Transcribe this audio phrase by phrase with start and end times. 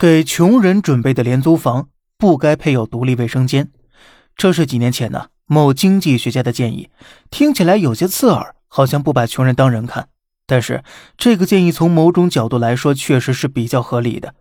[0.00, 3.70] 给穷人准备的廉租房不该配有独立卫生间，
[4.34, 6.88] 这是几年前呢某经济学家的建议，
[7.30, 10.08] 听起来有些刺耳，好像不把穷人当人看。
[10.46, 10.82] 但是
[11.18, 14.34] 这个建议从某种角度来说确实是比较合理的。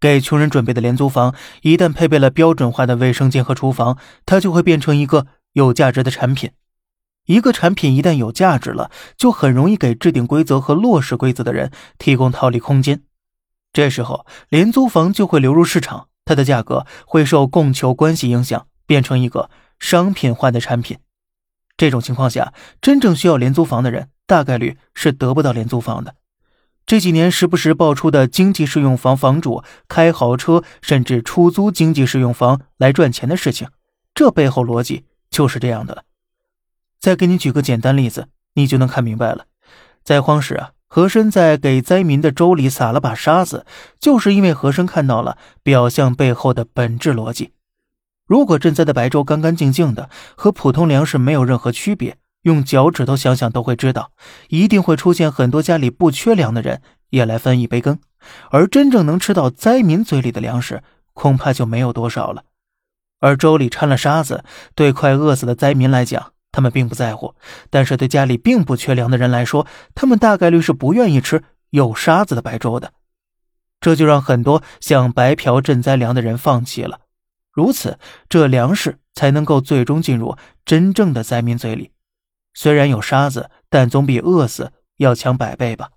[0.00, 3.96] 给穷人准备的廉租房一旦配备了标准化的卫生间和厨房，
[4.26, 6.50] 它就会变成一个有价值的产品。
[7.26, 13.02] 一个产品一旦有价值了，就很容易给制定规则和落实规则的人提供套利空间。
[13.72, 20.98] 这时候，廉租房就会流入市场，它的价格会受供求关系影响，变成一个商品化的产品。
[21.76, 26.16] 这种情况下，真正需要廉租房的人，大概率是得不到廉租房的。
[26.86, 33.68] 这几年时不时爆出的经济适用房房主开豪车，甚至出租经济适用房来赚钱的事情，
[34.14, 36.04] 这背后逻辑就是这样的。
[36.98, 39.44] 再给你举个简单例子，你就能看明白了。
[40.02, 40.72] 在荒时啊。
[40.88, 43.64] 和珅在给灾民的粥里撒了把沙子，
[44.00, 47.52] 就是因为和珅看到了表象背后的本质逻辑。
[48.26, 54.10] 如果赈灾的白粥干干净净的，和普通粮食没有任何区别，用脚趾头想想都会知道，
[54.48, 57.98] 一定会出现很多家里不缺粮的人也来分一杯羹，
[58.50, 60.82] 而真正能吃到灾民嘴里的粮食，
[61.14, 62.44] 恐怕就没有多少了。
[63.20, 64.44] 而粥里掺了沙子，
[64.74, 67.34] 对快饿死的灾民来讲，他们并不在乎，
[67.70, 72.92] 但是对家里并不缺粮的人来说，他们大概率是不愿意吃有沙子的白粥的。
[73.80, 77.00] 这就让很多想白嫖赈灾粮的人放弃了。
[77.52, 81.92] 如此，这粮食才能够最终进入真正的灾民嘴里。
[82.54, 85.90] 虽然有沙子，但总比饿死要强百倍吧。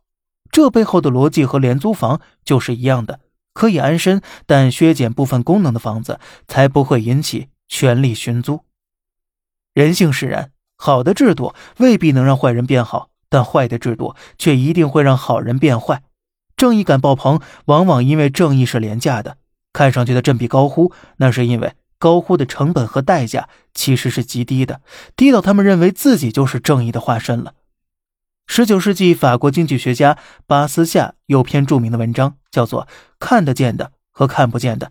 [0.51, 3.19] 这背后的逻辑和廉租房就是一样的，
[3.53, 8.65] 可以安身但削减部分功能的房子，才不会引起权力寻租。
[9.73, 16.03] 人性使然，好的制度未必能让坏人变好，但坏的制度却一定会让好人变坏。
[16.57, 19.37] 正义感爆棚，往往因为正义是廉价的，
[19.73, 24.81] 看上去的振臂高呼，那是因为高呼的成本和代价其实是极低的，
[25.15, 27.53] 低到他们认为自己就是正义的化身了。
[28.47, 32.83] 十九世纪法国经济学家巴斯夏有篇著名的文章，叫做
[33.17, 34.87] 《看得见的和看不见的》。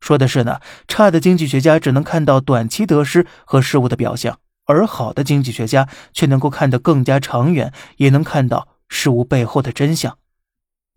[0.00, 10.18] 说的是呢，差的经济学家只能看到短期得失和事物的表象，而好的经济学家却能够看得更加长远，也能看到事物背后的真相。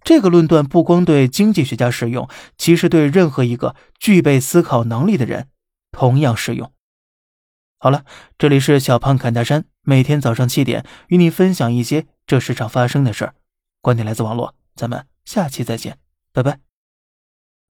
[0.04, 5.48] 这个论断不光对经济学家适用，其实对任何一个具备思考能力的人
[5.92, 6.72] 同样适用。
[7.78, 8.04] 好了，
[8.38, 13.34] 这里是小胖侃大山，每天早上七点与你分享一些这世上发生的事儿，
[13.82, 15.98] 观点来自网络，咱们下期再见，
[16.32, 16.69] 拜拜。